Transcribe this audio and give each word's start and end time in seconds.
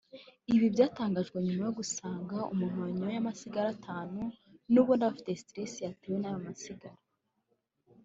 Ibi 0.55 0.67
byatangajwe 0.75 1.37
nyuma 1.45 1.63
yo 1.67 1.73
gusanga 1.79 2.37
umuntu 2.53 2.77
wanyoye 2.83 3.15
amasigara 3.17 3.67
atanu 3.75 4.19
n’ubundi 4.71 5.03
aba 5.03 5.11
afite 5.13 5.31
stress 5.43 5.73
yatewe 5.85 6.17
n’ayo 6.19 6.39
masigara 6.45 6.99